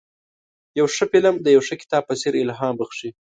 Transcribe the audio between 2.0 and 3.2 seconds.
په څېر الهام بخښي.